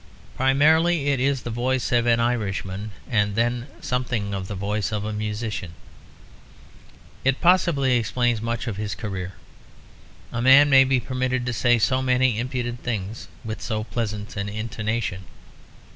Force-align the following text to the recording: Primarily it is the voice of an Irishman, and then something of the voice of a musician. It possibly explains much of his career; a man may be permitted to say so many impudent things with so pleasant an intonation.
Primarily 0.35 1.09
it 1.09 1.19
is 1.19 1.43
the 1.43 1.51
voice 1.51 1.91
of 1.91 2.07
an 2.07 2.19
Irishman, 2.19 2.89
and 3.07 3.35
then 3.35 3.67
something 3.81 4.33
of 4.33 4.47
the 4.47 4.55
voice 4.55 4.91
of 4.91 5.05
a 5.05 5.13
musician. 5.13 5.73
It 7.23 7.39
possibly 7.39 7.95
explains 7.97 8.41
much 8.41 8.65
of 8.65 8.77
his 8.77 8.95
career; 8.95 9.33
a 10.31 10.41
man 10.41 10.71
may 10.71 10.85
be 10.85 10.99
permitted 10.99 11.45
to 11.45 11.53
say 11.53 11.77
so 11.77 12.01
many 12.01 12.39
impudent 12.39 12.81
things 12.81 13.27
with 13.45 13.61
so 13.61 13.83
pleasant 13.83 14.35
an 14.37 14.49
intonation. 14.49 15.25